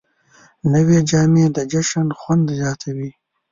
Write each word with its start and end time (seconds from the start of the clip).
نوې 0.73 0.99
جامې 1.09 1.45
د 1.55 1.57
جشن 1.71 2.07
خوند 2.19 2.45
زیاتوي 2.59 3.11